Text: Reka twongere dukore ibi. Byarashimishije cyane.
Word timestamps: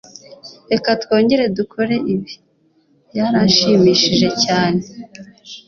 Reka 0.71 0.89
twongere 1.01 1.43
dukore 1.57 1.95
ibi. 2.13 2.33
Byarashimishije 3.09 4.27
cyane. 4.43 4.81